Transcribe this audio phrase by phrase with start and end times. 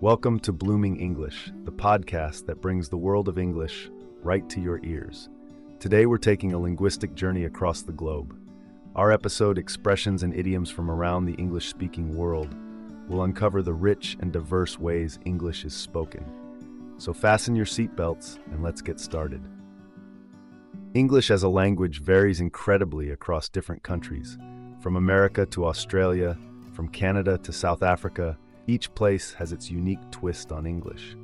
[0.00, 3.90] Welcome to Blooming English, the podcast that brings the world of English
[4.22, 5.28] right to your ears.
[5.78, 8.34] Today we're taking a linguistic journey across the globe.
[8.96, 12.56] Our episode, Expressions and Idioms from Around the English Speaking World,
[13.08, 16.24] will uncover the rich and diverse ways English is spoken.
[16.96, 19.42] So fasten your seatbelts and let's get started.
[20.94, 24.38] English as a language varies incredibly across different countries,
[24.80, 26.38] from America to Australia,
[26.72, 28.38] from Canada to South Africa
[28.70, 31.16] each place has its unique twist on English.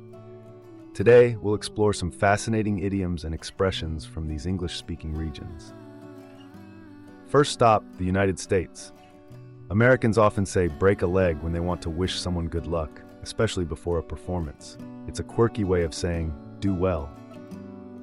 [0.93, 5.73] Today, we'll explore some fascinating idioms and expressions from these English speaking regions.
[7.27, 8.91] First stop, the United States.
[9.69, 13.65] Americans often say break a leg when they want to wish someone good luck, especially
[13.65, 14.77] before a performance.
[15.07, 17.09] It's a quirky way of saying do well.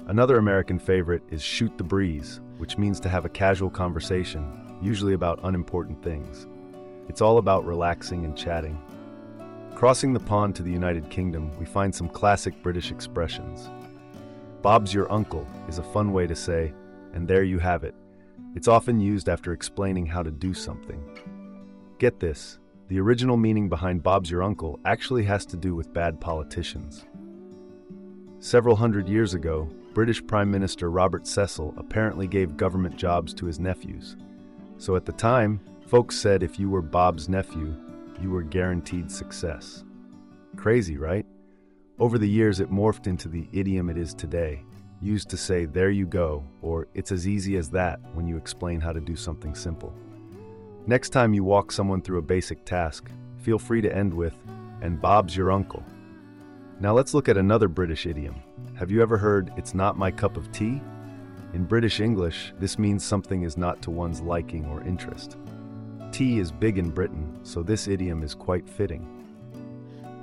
[0.07, 5.13] Another American favorite is shoot the breeze, which means to have a casual conversation, usually
[5.13, 6.47] about unimportant things.
[7.09, 8.79] It's all about relaxing and chatting.
[9.75, 13.69] Crossing the pond to the United Kingdom, we find some classic British expressions.
[14.61, 16.73] Bob's your uncle is a fun way to say,
[17.13, 17.93] and there you have it.
[18.55, 21.03] It's often used after explaining how to do something.
[21.99, 26.21] Get this the original meaning behind Bob's your uncle actually has to do with bad
[26.21, 27.05] politicians.
[28.39, 33.59] Several hundred years ago, British Prime Minister Robert Cecil apparently gave government jobs to his
[33.59, 34.15] nephews.
[34.77, 37.75] So at the time, folks said if you were Bob's nephew,
[38.21, 39.83] you were guaranteed success.
[40.55, 41.25] Crazy, right?
[41.99, 44.63] Over the years, it morphed into the idiom it is today,
[45.01, 48.79] used to say, there you go, or it's as easy as that when you explain
[48.79, 49.93] how to do something simple.
[50.87, 54.35] Next time you walk someone through a basic task, feel free to end with,
[54.81, 55.83] and Bob's your uncle.
[56.79, 58.35] Now let's look at another British idiom.
[58.77, 60.81] Have you ever heard, it's not my cup of tea?
[61.53, 65.37] In British English, this means something is not to one's liking or interest.
[66.15, 69.05] Tea is big in Britain, so this idiom is quite fitting.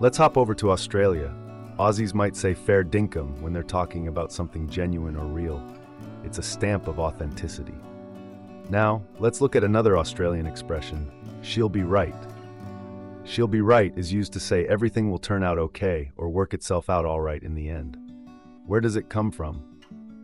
[0.01, 1.35] Let's hop over to Australia.
[1.79, 5.63] Aussies might say fair dinkum when they're talking about something genuine or real.
[6.25, 7.75] It's a stamp of authenticity.
[8.71, 12.17] Now, let's look at another Australian expression she'll be right.
[13.25, 16.89] She'll be right is used to say everything will turn out okay or work itself
[16.89, 17.99] out all right in the end.
[18.65, 19.63] Where does it come from?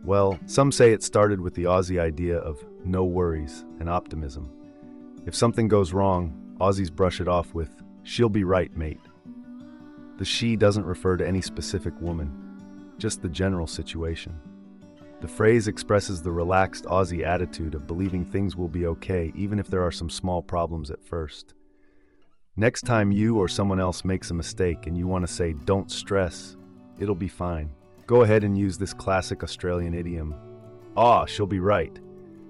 [0.03, 4.51] Well, some say it started with the Aussie idea of no worries and optimism.
[5.25, 7.69] If something goes wrong, Aussies brush it off with,
[8.03, 9.01] she'll be right, mate.
[10.17, 14.39] The she doesn't refer to any specific woman, just the general situation.
[15.21, 19.67] The phrase expresses the relaxed Aussie attitude of believing things will be okay even if
[19.67, 21.53] there are some small problems at first.
[22.55, 25.91] Next time you or someone else makes a mistake and you want to say, don't
[25.91, 26.55] stress,
[26.99, 27.69] it'll be fine.
[28.07, 30.35] Go ahead and use this classic Australian idiom,
[30.97, 31.97] ah, she'll be right.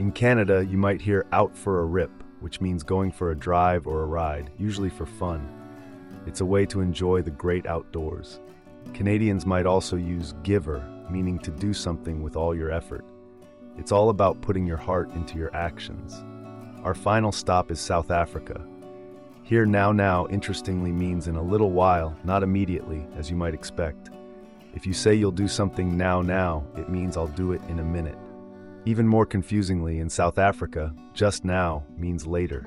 [0.00, 2.10] In Canada, you might hear out for a rip,
[2.40, 5.48] which means going for a drive or a ride, usually for fun.
[6.26, 8.40] It's a way to enjoy the great outdoors.
[8.92, 13.04] Canadians might also use giver, meaning to do something with all your effort.
[13.78, 16.24] It's all about putting your heart into your actions.
[16.82, 18.66] Our final stop is South Africa.
[19.44, 24.10] Here, now, now, interestingly means in a little while, not immediately, as you might expect.
[24.74, 27.84] If you say you'll do something now, now, it means I'll do it in a
[27.84, 28.18] minute.
[28.86, 32.66] Even more confusingly, in South Africa, just now means later.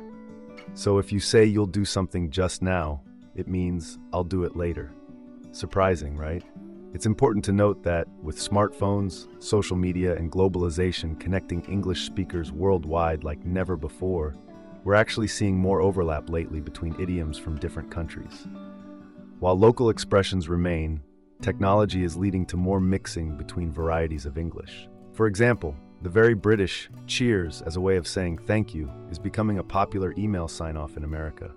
[0.74, 3.02] So if you say you'll do something just now,
[3.36, 4.92] it means I'll do it later.
[5.52, 6.44] Surprising, right?
[6.96, 13.24] It's important to note that with smartphones, social media, and globalization connecting English speakers worldwide
[13.24, 14.36] like never before,
[14.84, 18.48] we're actually seeing more overlap lately between idioms from different countries.
[19.40, 21.02] While local expressions remain,
[21.42, 24.88] technology is leading to more mixing between varieties of English.
[25.14, 29.58] For example, the very British cheers as a way of saying thank you is becoming
[29.58, 31.52] a popular email sign off in America.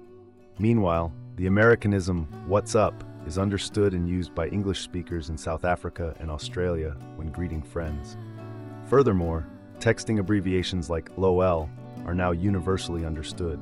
[0.58, 6.14] Meanwhile, the Americanism what's up is understood and used by English speakers in South Africa
[6.20, 8.16] and Australia when greeting friends.
[8.86, 9.46] Furthermore,
[9.78, 11.68] texting abbreviations like LOL
[12.06, 13.58] are now universally understood.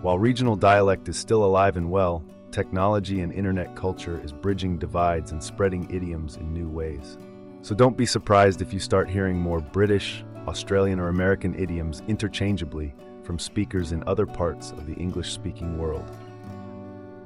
[0.00, 5.32] While regional dialect is still alive and well, technology and internet culture is bridging divides
[5.32, 7.18] and spreading idioms in new ways.
[7.66, 12.94] So don't be surprised if you start hearing more British, Australian, or American idioms interchangeably
[13.24, 16.08] from speakers in other parts of the English speaking world.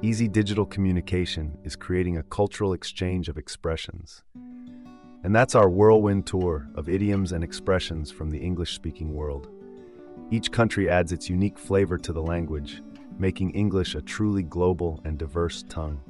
[0.01, 4.23] Easy digital communication is creating a cultural exchange of expressions.
[5.23, 9.47] And that's our whirlwind tour of idioms and expressions from the English speaking world.
[10.31, 12.81] Each country adds its unique flavor to the language,
[13.19, 16.01] making English a truly global and diverse tongue.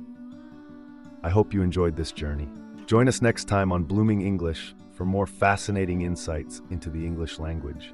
[1.21, 2.47] I hope you enjoyed this journey.
[2.91, 7.93] Join us next time on Blooming English for more fascinating insights into the English language.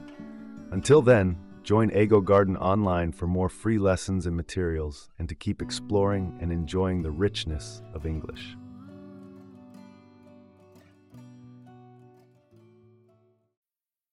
[0.71, 5.61] Until then, join Eigo Garden online for more free lessons and materials and to keep
[5.61, 8.57] exploring and enjoying the richness of English.